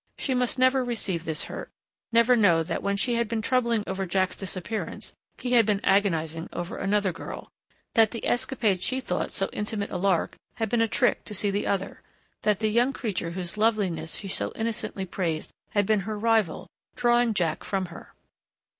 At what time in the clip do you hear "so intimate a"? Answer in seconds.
9.29-9.97